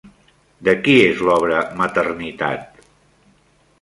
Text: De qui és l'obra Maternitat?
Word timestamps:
De 0.67 0.73
qui 0.87 0.95
és 1.09 1.21
l'obra 1.27 1.59
Maternitat? 1.83 2.85